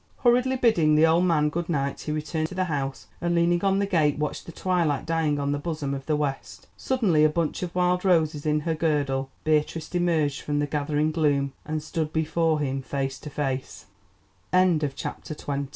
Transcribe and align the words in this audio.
Hurriedly 0.23 0.55
bidding 0.55 0.95
the 0.95 1.05
old 1.05 1.25
man 1.25 1.49
good 1.49 1.69
night 1.69 2.01
he 2.01 2.11
returned 2.11 2.47
to 2.47 2.55
the 2.55 2.63
house, 2.63 3.05
and 3.21 3.35
leaning 3.35 3.63
on 3.63 3.77
the 3.77 3.85
gate 3.85 4.17
watched 4.17 4.47
the 4.47 4.51
twilight 4.51 5.05
dying 5.05 5.37
on 5.39 5.51
the 5.51 5.59
bosom 5.59 5.93
of 5.93 6.07
the 6.07 6.15
west. 6.15 6.65
Suddenly, 6.75 7.23
a 7.23 7.29
bunch 7.29 7.61
of 7.61 7.75
wild 7.75 8.03
roses 8.03 8.43
in 8.43 8.61
her 8.61 8.73
girdle, 8.73 9.29
Beatrice 9.43 9.93
emerged 9.93 10.41
from 10.41 10.57
the 10.57 10.65
gathering 10.65 11.11
gloom 11.11 11.53
and 11.67 11.83
stood 11.83 12.11
before 12.11 12.61
him 12.61 12.81
face 12.81 13.19
to 13.19 13.29
face. 13.29 13.85